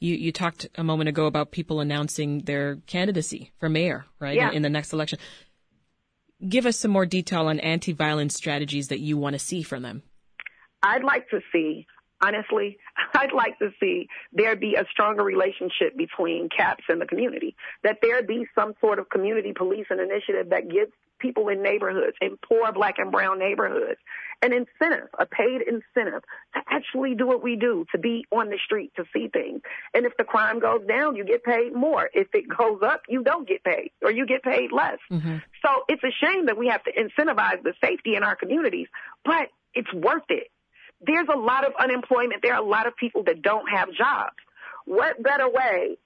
you 0.00 0.14
you 0.14 0.32
talked 0.32 0.66
a 0.76 0.84
moment 0.84 1.08
ago 1.08 1.26
about 1.26 1.50
people 1.50 1.80
announcing 1.80 2.40
their 2.40 2.76
candidacy 2.86 3.52
for 3.58 3.68
mayor, 3.68 4.04
right, 4.18 4.36
Yeah. 4.36 4.50
in, 4.50 4.56
in 4.56 4.62
the 4.62 4.70
next 4.70 4.92
election. 4.92 5.18
Give 6.46 6.66
us 6.66 6.76
some 6.76 6.90
more 6.90 7.06
detail 7.06 7.46
on 7.46 7.58
anti-violence 7.60 8.34
strategies 8.34 8.88
that 8.88 8.98
you 9.00 9.16
want 9.16 9.34
to 9.34 9.38
see 9.38 9.62
from 9.62 9.82
them. 9.82 10.02
I'd 10.82 11.04
like 11.04 11.28
to 11.30 11.40
see, 11.52 11.86
honestly, 12.22 12.78
I'd 13.14 13.32
like 13.32 13.58
to 13.58 13.70
see 13.80 14.08
there 14.32 14.56
be 14.56 14.74
a 14.74 14.84
stronger 14.90 15.22
relationship 15.22 15.96
between 15.96 16.48
CAPS 16.54 16.84
and 16.88 17.00
the 17.00 17.06
community. 17.06 17.56
That 17.82 17.98
there 18.02 18.22
be 18.22 18.46
some 18.54 18.74
sort 18.80 18.98
of 18.98 19.08
community 19.08 19.52
policing 19.52 19.98
initiative 19.98 20.50
that 20.50 20.68
gives 20.68 20.92
people 21.18 21.48
in 21.48 21.62
neighborhoods, 21.62 22.16
in 22.20 22.36
poor 22.46 22.70
black 22.72 22.98
and 22.98 23.10
brown 23.10 23.38
neighborhoods, 23.38 23.98
an 24.42 24.52
incentive, 24.52 25.08
a 25.18 25.24
paid 25.24 25.62
incentive 25.62 26.22
to 26.54 26.60
actually 26.68 27.14
do 27.14 27.26
what 27.26 27.42
we 27.42 27.56
do, 27.56 27.86
to 27.92 27.98
be 27.98 28.26
on 28.30 28.50
the 28.50 28.58
street, 28.62 28.92
to 28.96 29.04
see 29.12 29.28
things. 29.28 29.60
And 29.94 30.04
if 30.04 30.12
the 30.18 30.24
crime 30.24 30.60
goes 30.60 30.86
down, 30.86 31.16
you 31.16 31.24
get 31.24 31.42
paid 31.42 31.74
more. 31.74 32.10
If 32.12 32.28
it 32.34 32.44
goes 32.48 32.80
up, 32.82 33.02
you 33.08 33.22
don't 33.22 33.48
get 33.48 33.64
paid 33.64 33.92
or 34.02 34.10
you 34.10 34.26
get 34.26 34.42
paid 34.42 34.70
less. 34.72 34.98
Mm-hmm. 35.10 35.36
So 35.64 35.84
it's 35.88 36.02
a 36.04 36.12
shame 36.24 36.46
that 36.46 36.58
we 36.58 36.68
have 36.68 36.82
to 36.84 36.92
incentivize 36.92 37.62
the 37.62 37.72
safety 37.82 38.16
in 38.16 38.22
our 38.22 38.36
communities, 38.36 38.88
but 39.24 39.48
it's 39.72 39.92
worth 39.92 40.28
it. 40.28 40.48
There's 41.06 41.28
a 41.32 41.36
lot 41.36 41.66
of 41.66 41.72
unemployment. 41.78 42.42
There 42.42 42.54
are 42.54 42.62
a 42.62 42.66
lot 42.66 42.86
of 42.86 42.96
people 42.96 43.24
that 43.24 43.42
don't 43.42 43.66
have 43.68 43.92
jobs. 43.92 44.36
What 44.86 45.22
better 45.22 45.48
way 45.48 45.96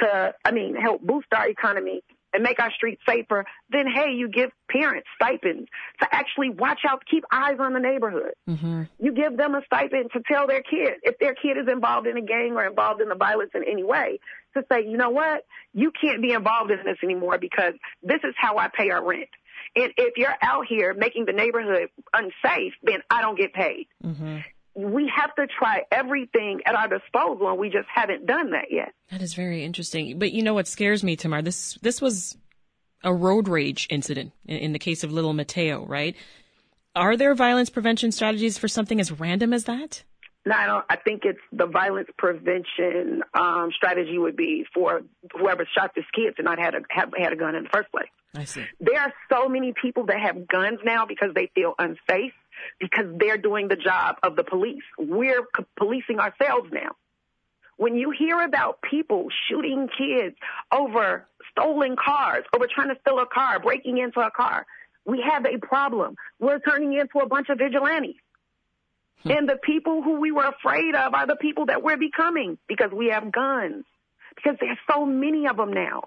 to, 0.00 0.34
I 0.44 0.50
mean, 0.52 0.76
help 0.76 1.02
boost 1.02 1.26
our 1.34 1.48
economy 1.48 2.02
and 2.32 2.42
make 2.42 2.60
our 2.60 2.70
streets 2.72 3.00
safer 3.08 3.44
than, 3.70 3.86
hey, 3.90 4.12
you 4.12 4.28
give 4.28 4.50
parents 4.70 5.08
stipends 5.16 5.68
to 6.00 6.14
actually 6.14 6.50
watch 6.50 6.80
out, 6.86 7.02
keep 7.10 7.24
eyes 7.32 7.56
on 7.58 7.72
the 7.72 7.80
neighborhood. 7.80 8.32
Mm-hmm. 8.48 8.82
You 8.98 9.12
give 9.12 9.36
them 9.36 9.54
a 9.54 9.62
stipend 9.64 10.10
to 10.12 10.20
tell 10.30 10.46
their 10.46 10.62
kid 10.62 10.94
if 11.02 11.18
their 11.18 11.34
kid 11.34 11.56
is 11.56 11.68
involved 11.68 12.06
in 12.06 12.16
a 12.16 12.22
gang 12.22 12.52
or 12.52 12.66
involved 12.66 13.00
in 13.00 13.08
the 13.08 13.14
violence 13.14 13.52
in 13.54 13.64
any 13.64 13.82
way 13.82 14.20
to 14.54 14.62
say, 14.70 14.84
you 14.86 14.96
know 14.96 15.10
what, 15.10 15.44
you 15.72 15.90
can't 15.90 16.20
be 16.20 16.32
involved 16.32 16.70
in 16.70 16.78
this 16.84 16.98
anymore 17.02 17.38
because 17.38 17.74
this 18.02 18.20
is 18.24 18.34
how 18.36 18.58
I 18.58 18.68
pay 18.68 18.90
our 18.90 19.04
rent. 19.04 19.30
And 19.76 19.92
if 19.96 20.16
you're 20.16 20.34
out 20.42 20.66
here 20.66 20.94
making 20.94 21.26
the 21.26 21.32
neighborhood 21.32 21.88
unsafe, 22.12 22.72
then 22.82 23.00
I 23.10 23.22
don't 23.22 23.36
get 23.36 23.52
paid. 23.52 23.86
we 24.74 25.10
have 25.14 25.34
to 25.34 25.46
try 25.46 25.82
everything 25.90 26.60
at 26.66 26.74
our 26.74 26.88
disposal, 26.88 27.48
and 27.48 27.58
we 27.58 27.68
just 27.68 27.88
haven't 27.92 28.26
done 28.26 28.52
that 28.52 28.66
yet. 28.70 28.92
That 29.10 29.22
is 29.22 29.34
very 29.34 29.64
interesting. 29.64 30.18
But 30.18 30.32
you 30.32 30.42
know 30.42 30.54
what 30.54 30.68
scares 30.68 31.02
me, 31.02 31.16
Tamar? 31.16 31.42
This 31.42 31.78
this 31.82 32.00
was 32.00 32.36
a 33.04 33.12
road 33.12 33.48
rage 33.48 33.86
incident 33.90 34.32
in, 34.46 34.56
in 34.58 34.72
the 34.72 34.78
case 34.78 35.04
of 35.04 35.12
little 35.12 35.32
Mateo, 35.32 35.84
right? 35.86 36.16
Are 36.94 37.16
there 37.16 37.34
violence 37.34 37.70
prevention 37.70 38.10
strategies 38.12 38.58
for 38.58 38.66
something 38.68 38.98
as 39.00 39.12
random 39.12 39.52
as 39.52 39.64
that? 39.64 40.02
No, 40.46 40.54
I 40.54 40.66
don't. 40.66 40.84
I 40.88 40.96
think 40.96 41.22
it's 41.24 41.38
the 41.52 41.66
violence 41.66 42.08
prevention 42.16 43.22
um, 43.34 43.70
strategy 43.76 44.18
would 44.18 44.36
be 44.36 44.64
for 44.72 45.02
whoever 45.38 45.66
shot 45.76 45.92
this 45.94 46.06
kid 46.14 46.36
to 46.36 46.42
not 46.42 46.58
had 46.58 46.74
a 46.74 46.80
have 46.90 47.12
had 47.16 47.32
a 47.32 47.36
gun 47.36 47.54
in 47.54 47.64
the 47.64 47.68
first 47.70 47.90
place. 47.90 48.08
I 48.34 48.44
see. 48.44 48.64
There 48.80 49.00
are 49.00 49.12
so 49.32 49.48
many 49.48 49.72
people 49.72 50.06
that 50.06 50.20
have 50.20 50.46
guns 50.46 50.80
now 50.84 51.06
because 51.06 51.30
they 51.34 51.50
feel 51.54 51.74
unsafe 51.78 52.32
because 52.78 53.06
they're 53.18 53.38
doing 53.38 53.68
the 53.68 53.76
job 53.76 54.16
of 54.22 54.36
the 54.36 54.44
police. 54.44 54.82
We're 54.98 55.42
c- 55.56 55.64
policing 55.76 56.18
ourselves 56.18 56.68
now. 56.72 56.96
When 57.76 57.94
you 57.94 58.10
hear 58.10 58.40
about 58.40 58.80
people 58.82 59.28
shooting 59.48 59.88
kids 59.96 60.36
over 60.72 61.26
stolen 61.52 61.96
cars, 61.96 62.44
over 62.54 62.66
trying 62.66 62.88
to 62.88 62.96
steal 63.00 63.18
a 63.20 63.26
car, 63.26 63.60
breaking 63.60 63.98
into 63.98 64.20
a 64.20 64.30
car, 64.30 64.66
we 65.06 65.24
have 65.28 65.46
a 65.46 65.58
problem. 65.58 66.16
We're 66.38 66.58
turning 66.58 66.92
into 66.92 67.18
a 67.20 67.26
bunch 67.26 67.48
of 67.48 67.58
vigilantes. 67.58 68.16
Hmm. 69.22 69.30
And 69.30 69.48
the 69.48 69.56
people 69.56 70.02
who 70.02 70.20
we 70.20 70.32
were 70.32 70.44
afraid 70.44 70.94
of 70.94 71.14
are 71.14 71.26
the 71.26 71.36
people 71.36 71.66
that 71.66 71.82
we're 71.82 71.96
becoming 71.96 72.58
because 72.68 72.90
we 72.92 73.08
have 73.08 73.30
guns. 73.32 73.84
Because 74.34 74.56
there's 74.60 74.78
so 74.90 75.06
many 75.06 75.46
of 75.46 75.56
them 75.56 75.72
now. 75.72 76.04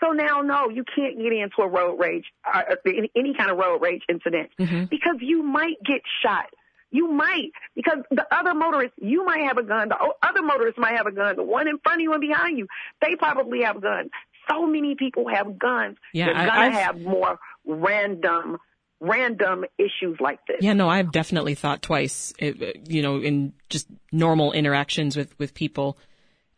So 0.00 0.10
now, 0.10 0.40
no, 0.40 0.68
you 0.68 0.84
can't 0.94 1.16
get 1.18 1.32
into 1.32 1.62
a 1.62 1.68
road 1.68 1.96
rage, 1.98 2.24
uh, 2.52 2.62
any 2.86 3.34
kind 3.34 3.50
of 3.50 3.58
road 3.58 3.80
rage 3.80 4.02
incident 4.08 4.50
mm-hmm. 4.58 4.84
because 4.84 5.16
you 5.20 5.42
might 5.42 5.76
get 5.84 6.02
shot. 6.22 6.46
You 6.90 7.10
might, 7.10 7.50
because 7.74 7.98
the 8.10 8.24
other 8.30 8.54
motorists, 8.54 8.96
you 9.00 9.24
might 9.24 9.42
have 9.48 9.58
a 9.58 9.64
gun. 9.64 9.88
The 9.88 9.96
other 10.22 10.42
motorists 10.42 10.78
might 10.78 10.96
have 10.96 11.06
a 11.06 11.12
gun. 11.12 11.34
The 11.36 11.42
one 11.42 11.66
in 11.66 11.78
front 11.78 12.00
of 12.00 12.02
you 12.02 12.12
and 12.12 12.20
behind 12.20 12.56
you, 12.56 12.68
they 13.00 13.16
probably 13.16 13.62
have 13.62 13.80
guns. 13.80 14.10
So 14.48 14.66
many 14.66 14.94
people 14.94 15.26
have 15.28 15.58
guns. 15.58 15.96
Yeah, 16.12 16.26
You're 16.26 16.34
gonna 16.34 16.52
I've... 16.52 16.72
have 16.72 17.00
more 17.00 17.38
random 17.66 18.58
random 19.00 19.64
issues 19.78 20.18
like 20.20 20.38
this. 20.46 20.58
Yeah, 20.60 20.72
no, 20.72 20.88
I've 20.88 21.12
definitely 21.12 21.54
thought 21.54 21.82
twice, 21.82 22.32
eh, 22.38 22.52
you 22.86 23.02
know, 23.02 23.20
in 23.20 23.52
just 23.68 23.86
normal 24.12 24.52
interactions 24.52 25.16
with, 25.16 25.38
with 25.38 25.52
people 25.52 25.98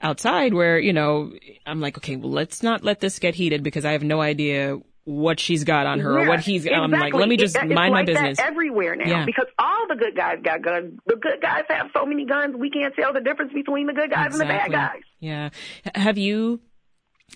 outside 0.00 0.54
where, 0.54 0.78
you 0.78 0.92
know, 0.92 1.32
I'm 1.64 1.80
like, 1.80 1.96
okay, 1.98 2.16
well, 2.16 2.30
let's 2.30 2.62
not 2.62 2.84
let 2.84 3.00
this 3.00 3.18
get 3.18 3.34
heated 3.34 3.62
because 3.62 3.84
I 3.84 3.92
have 3.92 4.02
no 4.02 4.20
idea 4.20 4.78
what 5.04 5.38
she's 5.38 5.62
got 5.62 5.86
on 5.86 6.00
her 6.00 6.18
yeah, 6.18 6.24
or 6.24 6.28
what 6.28 6.40
he's, 6.40 6.64
exactly. 6.64 6.82
I'm 6.82 6.90
like, 6.90 7.14
let 7.14 7.28
me 7.28 7.36
just 7.36 7.54
it, 7.54 7.68
mind 7.68 7.92
like 7.92 7.92
my 7.92 8.02
business. 8.04 8.40
everywhere 8.40 8.96
now 8.96 9.06
yeah. 9.06 9.24
because 9.24 9.46
all 9.56 9.86
the 9.88 9.94
good 9.94 10.16
guys 10.16 10.38
got 10.42 10.62
guns. 10.62 10.98
The 11.06 11.14
good 11.14 11.40
guys 11.40 11.62
have 11.68 11.90
so 11.94 12.04
many 12.04 12.26
guns, 12.26 12.56
we 12.56 12.70
can't 12.70 12.94
tell 12.94 13.12
the 13.12 13.20
difference 13.20 13.52
between 13.52 13.86
the 13.86 13.92
good 13.92 14.10
guys 14.10 14.34
exactly. 14.34 14.56
and 14.56 14.72
the 14.72 14.76
bad 14.76 14.92
guys. 14.92 15.02
Yeah. 15.20 15.50
Have 15.94 16.18
you, 16.18 16.60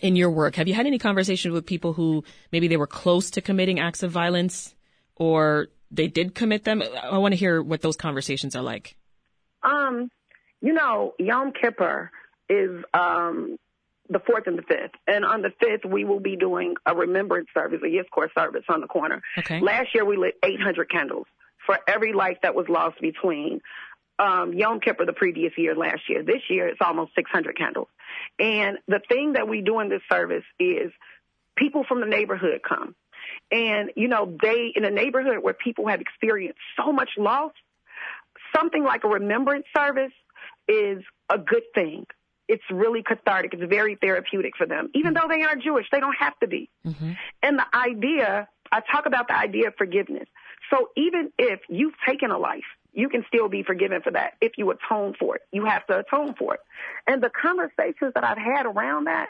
in 0.03 0.17
your 0.17 0.31
work, 0.31 0.57
have 0.57 0.67
you 0.67 0.75
had 0.75 0.87
any 0.87 0.99
conversations 0.99 1.53
with 1.53 1.65
people 1.65 1.93
who 1.93 2.25
maybe 2.51 2.67
they 2.67 2.77
were 2.77 2.89
close 2.89 3.31
to 3.33 3.41
committing 3.41 3.79
acts 3.79 4.03
of 4.03 4.11
violence 4.11 4.75
or 5.15 5.69
they 5.93 6.09
did 6.09 6.35
commit 6.35 6.65
them? 6.65 6.83
I 6.83 7.19
want 7.19 7.33
to 7.33 7.37
hear 7.37 7.63
what 7.63 7.83
those 7.83 7.97
conversations 7.97 8.57
are 8.57 8.63
like. 8.63 8.97
Um, 9.63 10.11
you 10.61 10.73
know, 10.73 11.15
Yom 11.21 11.53
Kippur 11.53 12.11
is 12.51 12.85
um, 12.93 13.57
the 14.11 14.19
fourth 14.19 14.47
and 14.47 14.59
the 14.59 14.63
fifth. 14.63 14.93
And 15.07 15.25
on 15.25 15.41
the 15.41 15.53
fifth, 15.61 15.85
we 15.85 16.05
will 16.05 16.21
be 16.21 16.37
doing 16.37 16.75
a 16.85 16.95
remembrance 16.95 17.49
service, 17.55 17.81
a 17.85 17.89
yes 17.89 18.05
Yizkor 18.13 18.29
service 18.37 18.65
on 18.69 18.81
the 18.81 18.89
corner. 18.89 19.23
Okay. 19.39 19.61
Last 19.61 19.95
year, 19.95 20.05
we 20.05 20.17
lit 20.17 20.35
800 20.43 20.91
candles 20.91 21.27
for 21.65 21.79
every 21.87 22.13
life 22.13 22.39
that 22.43 22.55
was 22.55 22.67
lost 22.69 23.01
between 23.01 23.61
um, 24.19 24.53
Yom 24.53 24.81
Kippur 24.81 25.07
the 25.07 25.13
previous 25.13 25.53
year, 25.57 25.75
last 25.75 26.03
year. 26.09 26.23
This 26.23 26.43
year, 26.51 26.69
it's 26.69 26.81
almost 26.81 27.13
600 27.15 27.57
candles. 27.57 27.89
And 28.39 28.79
the 28.89 29.01
thing 29.09 29.35
that 29.35 29.49
we 29.49 29.63
do 29.63 29.79
in 29.81 29.89
this 29.89 30.03
service 30.11 30.45
is 30.59 30.93
people 31.57 31.85
from 31.85 32.01
the 32.01 32.07
neighborhood 32.07 32.61
come. 32.69 32.95
And, 33.53 33.93
you 33.97 34.09
know, 34.09 34.37
they, 34.43 34.73
in 34.75 34.85
a 34.85 34.91
neighborhood 34.91 35.39
where 35.43 35.55
people 35.55 35.87
have 35.87 36.01
experienced 36.01 36.59
so 36.77 36.93
much 36.93 37.11
loss, 37.17 37.53
something 38.55 38.83
like 38.83 39.05
a 39.05 39.09
remembrance 39.09 39.67
service 39.75 40.13
is 40.69 41.03
a 41.29 41.39
good 41.39 41.63
thing 41.75 42.07
it's 42.51 42.65
really 42.69 43.03
cathartic. 43.03 43.55
It's 43.55 43.63
very 43.71 43.95
therapeutic 43.95 44.57
for 44.57 44.67
them. 44.67 44.91
Even 44.93 45.15
though 45.15 45.29
they 45.29 45.43
aren't 45.43 45.63
Jewish, 45.63 45.87
they 45.93 46.01
don't 46.01 46.17
have 46.19 46.37
to 46.41 46.49
be. 46.49 46.69
Mm-hmm. 46.85 47.13
And 47.45 47.59
the 47.59 47.67
idea, 47.73 48.49
I 48.73 48.81
talk 48.81 49.07
about 49.07 49.29
the 49.29 49.39
idea 49.39 49.69
of 49.69 49.75
forgiveness. 49.79 50.27
So 50.71 50.89
even 50.97 51.31
if 51.39 51.61
you've 51.69 51.95
taken 52.07 52.33
a 52.33 52.39
life, 52.39 52.65
you 52.93 53.09
can 53.09 53.25
still 53.29 53.49
be 53.49 53.63
forgiven 53.63 54.03
for 54.03 54.11
that 54.11 54.33
if 54.41 54.53
you 54.59 54.69
atone 54.73 55.15
for 55.19 55.37
it. 55.37 55.43
You 55.53 55.65
have 55.65 55.87
to 55.87 56.01
atone 56.01 56.35
for 56.35 56.55
it. 56.55 56.61
And 57.07 57.23
the 57.23 57.31
conversations 57.31 58.15
that 58.15 58.25
I've 58.25 58.37
had 58.37 58.67
around 58.67 59.05
that, 59.05 59.29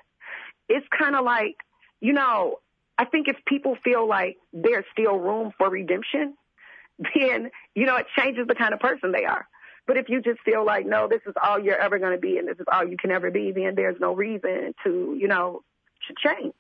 it's 0.71 0.87
kind 0.99 1.15
of 1.15 1.23
like, 1.25 1.57
you 2.01 2.15
know, 2.15 2.61
I 2.97 3.05
think 3.05 3.29
if 3.29 3.37
people 3.47 3.77
feel 3.85 4.09
like 4.09 4.39
there's 4.55 4.87
still 4.93 5.19
room 5.19 5.53
for 5.59 5.69
redemption, 5.69 6.35
then, 7.15 7.51
you 7.75 7.85
know, 7.85 7.97
it 7.97 8.07
changes 8.17 8.47
the 8.47 8.55
kind 8.55 8.73
of 8.73 8.81
person 8.81 9.13
they 9.13 9.27
are. 9.27 9.47
But 9.91 9.97
if 9.97 10.09
you 10.09 10.23
just 10.23 10.39
feel 10.43 10.65
like, 10.65 10.87
no, 10.87 11.09
this 11.09 11.21
is 11.27 11.35
all 11.43 11.59
you're 11.59 11.77
ever 11.77 11.99
going 11.99 12.13
to 12.13 12.21
be 12.21 12.39
and 12.39 12.47
this 12.47 12.61
is 12.61 12.67
all 12.73 12.87
you 12.87 12.97
can 12.97 13.11
ever 13.11 13.33
be, 13.33 13.51
then 13.51 13.75
there's 13.75 13.99
no 13.99 14.15
reason 14.15 14.73
to, 14.85 15.17
you 15.19 15.27
know, 15.27 15.65
to 16.07 16.15
change. 16.17 16.55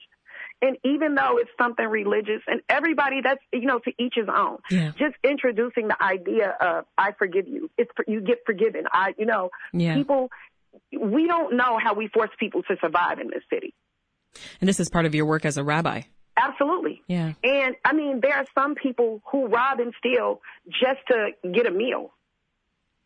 And 0.61 0.77
even 0.85 1.15
though 1.15 1.39
it's 1.39 1.53
something 1.57 1.87
religious 1.87 2.43
and 2.49 2.61
everybody 2.69 3.21
that's, 3.23 3.41
you 3.53 3.67
know, 3.67 3.79
to 3.79 3.93
each 4.01 4.15
his 4.17 4.27
own, 4.29 4.59
yeah. 4.69 4.91
just 4.99 5.15
introducing 5.23 5.87
the 5.87 6.03
idea 6.03 6.57
of, 6.61 6.87
I 6.99 7.13
forgive 7.13 7.47
you. 7.47 7.71
It's, 7.79 7.93
you 8.09 8.21
get 8.21 8.39
forgiven. 8.45 8.87
I, 8.93 9.15
you 9.17 9.27
know, 9.27 9.51
yeah. 9.73 9.95
people, 9.95 10.33
we 10.91 11.29
don't 11.29 11.57
know 11.57 11.79
how 11.81 11.95
we 11.95 12.09
force 12.09 12.31
people 12.37 12.65
to 12.65 12.77
survive 12.81 13.21
in 13.21 13.29
this 13.29 13.45
city. 13.49 13.75
And 14.61 14.69
this 14.69 14.81
is 14.81 14.91
part 14.91 15.07
of 15.07 15.15
your 15.15 15.27
work 15.27 15.45
as 15.45 15.57
a 15.57 15.63
rabbi. 15.63 16.03
Absolutely. 16.37 17.01
Yeah. 17.07 17.35
And 17.45 17.77
I 17.85 17.93
mean, 17.93 18.19
there 18.21 18.35
are 18.35 18.47
some 18.57 18.75
people 18.75 19.23
who 19.31 19.47
rob 19.47 19.79
and 19.79 19.95
steal 20.01 20.41
just 20.69 20.99
to 21.11 21.29
get 21.53 21.67
a 21.67 21.71
meal 21.71 22.11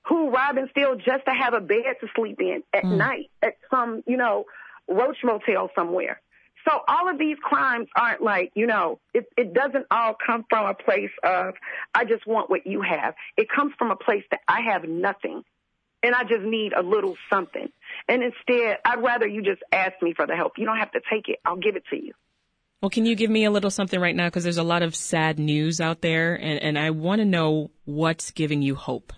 who 0.06 0.30
rob 0.30 0.56
and 0.56 0.68
steal 0.70 0.96
just 0.96 1.24
to 1.26 1.32
have 1.32 1.54
a 1.54 1.60
bed 1.60 1.96
to 2.00 2.08
sleep 2.14 2.40
in 2.40 2.62
at 2.72 2.84
mm. 2.84 2.96
night 2.96 3.30
at 3.42 3.56
some, 3.70 4.02
you 4.06 4.16
know, 4.16 4.44
roach 4.88 5.18
motel 5.24 5.70
somewhere. 5.74 6.20
So 6.68 6.80
all 6.88 7.10
of 7.10 7.18
these 7.18 7.36
crimes 7.42 7.88
aren't 7.94 8.22
like, 8.22 8.52
you 8.54 8.66
know, 8.66 8.98
it, 9.12 9.26
it 9.36 9.52
doesn't 9.52 9.86
all 9.90 10.14
come 10.14 10.44
from 10.48 10.66
a 10.66 10.74
place 10.74 11.10
of, 11.22 11.54
I 11.94 12.04
just 12.04 12.26
want 12.26 12.48
what 12.48 12.66
you 12.66 12.80
have. 12.80 13.14
It 13.36 13.48
comes 13.54 13.72
from 13.78 13.90
a 13.90 13.96
place 13.96 14.24
that 14.30 14.40
I 14.48 14.62
have 14.72 14.84
nothing 14.84 15.42
and 16.02 16.14
I 16.14 16.22
just 16.24 16.42
need 16.42 16.72
a 16.72 16.82
little 16.82 17.16
something. 17.30 17.68
And 18.08 18.22
instead, 18.22 18.78
I'd 18.84 19.02
rather 19.02 19.26
you 19.26 19.42
just 19.42 19.62
ask 19.72 19.94
me 20.02 20.14
for 20.14 20.26
the 20.26 20.36
help. 20.36 20.52
You 20.56 20.66
don't 20.66 20.78
have 20.78 20.92
to 20.92 21.00
take 21.10 21.28
it. 21.28 21.38
I'll 21.44 21.56
give 21.56 21.76
it 21.76 21.84
to 21.90 21.96
you. 21.96 22.12
Well, 22.82 22.90
can 22.90 23.06
you 23.06 23.14
give 23.14 23.30
me 23.30 23.44
a 23.44 23.50
little 23.50 23.70
something 23.70 23.98
right 23.98 24.14
now? 24.14 24.26
Because 24.26 24.44
there's 24.44 24.58
a 24.58 24.62
lot 24.62 24.82
of 24.82 24.94
sad 24.94 25.38
news 25.38 25.80
out 25.80 26.02
there, 26.02 26.34
and, 26.34 26.62
and 26.62 26.78
I 26.78 26.90
want 26.90 27.20
to 27.20 27.24
know 27.24 27.70
what's 27.86 28.30
giving 28.30 28.60
you 28.60 28.74
hope. 28.74 29.14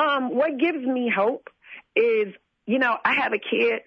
Um, 0.00 0.34
what 0.34 0.58
gives 0.58 0.84
me 0.84 1.12
hope 1.14 1.48
is, 1.94 2.34
you 2.66 2.78
know, 2.78 2.96
I 3.04 3.14
have 3.14 3.32
a 3.32 3.38
kid 3.38 3.82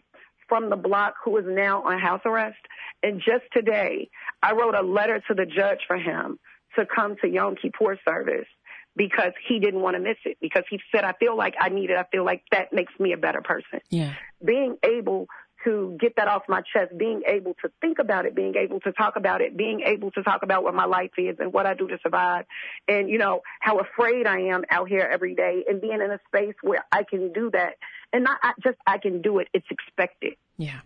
from 0.48 0.70
the 0.70 0.76
block 0.76 1.16
who 1.24 1.36
is 1.38 1.46
now 1.48 1.84
on 1.84 2.00
house 2.00 2.22
arrest. 2.26 2.60
And 3.02 3.20
just 3.20 3.46
today, 3.52 4.10
I 4.42 4.54
wrote 4.54 4.76
a 4.76 4.84
letter 4.84 5.24
to 5.28 5.34
the 5.34 5.46
judge 5.46 5.80
for 5.88 5.98
him 5.98 6.38
to 6.78 6.86
come 6.86 7.16
to 7.22 7.28
Yom 7.28 7.56
Kippur 7.56 7.98
service 8.08 8.48
because 8.96 9.32
he 9.48 9.60
didn't 9.60 9.82
want 9.82 9.96
to 9.96 10.00
miss 10.00 10.18
it 10.26 10.38
because 10.40 10.64
he 10.70 10.80
said, 10.94 11.04
I 11.04 11.14
feel 11.14 11.36
like 11.36 11.56
I 11.60 11.70
need 11.70 11.90
it. 11.90 11.98
I 11.98 12.06
feel 12.12 12.24
like 12.24 12.44
that 12.52 12.72
makes 12.72 12.94
me 13.00 13.14
a 13.14 13.18
better 13.18 13.42
person. 13.42 13.80
Yeah. 13.90 14.14
Being 14.44 14.78
able 14.84 15.28
to 15.64 15.98
get 16.00 16.16
that 16.18 16.28
off 16.28 16.44
my 16.48 16.62
chest, 16.62 16.98
being 16.98 17.22
able 17.28 17.56
to 17.62 17.72
think 17.82 18.00
about 18.00 18.26
it, 18.26 18.36
being 18.36 18.56
able 18.56 18.80
to 18.82 18.92
talk 18.92 19.16
about 19.16 19.42
it, 19.42 19.56
being 19.56 19.82
able 19.82 20.12
to 20.12 20.24
talk 20.24 20.44
about 20.44 20.64
what 20.64 20.74
my 20.74 20.86
life 20.86 21.12
is 21.18 21.38
and 21.40 21.54
what 21.54 21.66
I 21.66 21.74
do 21.74 21.88
to 21.88 21.98
survive 22.04 22.46
and, 22.88 23.10
you 23.10 23.18
know, 23.18 23.42
how 23.60 23.80
afraid 23.80 24.28
I 24.28 24.42
am 24.42 24.64
out 24.70 24.90
here 24.90 25.08
every 25.12 25.36
day 25.36 25.64
and 25.68 25.82
being 25.82 26.02
in 26.02 26.12
a 26.12 26.20
space 26.28 26.56
where 26.62 26.86
I 26.92 27.04
can 27.04 27.34
do 27.34 27.50
that 27.52 27.76
and 28.12 28.24
not 28.24 28.40
just 28.64 28.78
I 28.86 28.98
can 28.98 29.22
do 29.22 29.40
it, 29.40 29.48
it's 29.54 29.68
expected. 29.70 30.34
Yeah. 30.58 30.80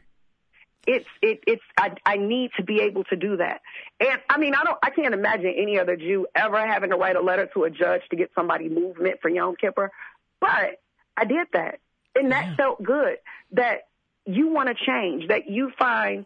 It's, 0.86 1.08
it, 1.22 1.42
it's, 1.46 1.64
I, 1.78 1.92
I 2.06 2.16
need 2.16 2.52
to 2.58 2.64
be 2.64 2.80
able 2.82 3.04
to 3.06 3.18
do 3.18 3.38
that. 3.38 3.62
And 4.00 4.22
I 4.30 4.38
mean, 4.38 4.56
I 4.56 4.64
don't, 4.64 4.78
I 4.82 4.90
can't 4.90 5.14
imagine 5.14 5.54
any 5.58 5.78
other 5.78 5.98
Jew 5.98 6.28
ever 6.34 6.66
having 6.66 6.92
to 6.92 6.96
write 6.96 7.18
a 7.18 7.22
letter 7.22 7.50
to 7.56 7.66
a 7.66 7.70
judge 7.70 8.04
to 8.10 8.16
get 8.16 8.32
somebody 8.34 8.70
movement 8.70 9.20
for 9.22 9.30
Yom 9.30 9.56
Kippur, 9.58 9.92
but 10.40 10.80
I 11.18 11.26
did 11.26 11.48
that. 11.54 11.80
And 12.16 12.32
that 12.32 12.48
yeah. 12.48 12.56
felt 12.56 12.82
good 12.82 13.18
that 13.52 13.88
you 14.28 14.54
want 14.54 14.70
to 14.70 14.76
change, 14.76 15.30
that 15.30 15.50
you 15.50 15.72
find 15.78 16.26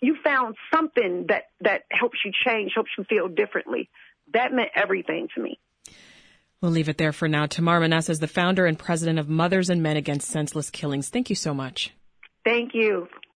you 0.00 0.16
found 0.22 0.54
something 0.72 1.26
that 1.28 1.44
that 1.60 1.82
helps 1.90 2.18
you 2.24 2.32
change, 2.44 2.72
helps 2.74 2.90
you 2.98 3.04
feel 3.04 3.28
differently. 3.28 3.88
That 4.32 4.52
meant 4.52 4.70
everything 4.74 5.28
to 5.34 5.42
me. 5.42 5.58
We'll 6.60 6.72
leave 6.72 6.88
it 6.88 6.96
there 6.96 7.12
for 7.12 7.28
now. 7.28 7.46
Tamar 7.46 7.80
Manasseh 7.80 8.12
is 8.12 8.20
the 8.20 8.26
founder 8.26 8.64
and 8.64 8.78
president 8.78 9.18
of 9.18 9.28
Mothers 9.28 9.68
and 9.68 9.82
Men 9.82 9.96
Against 9.96 10.28
Senseless 10.28 10.70
Killings. 10.70 11.10
Thank 11.10 11.28
you 11.28 11.36
so 11.36 11.52
much. 11.52 11.92
Thank 12.44 12.74
you. 12.74 13.08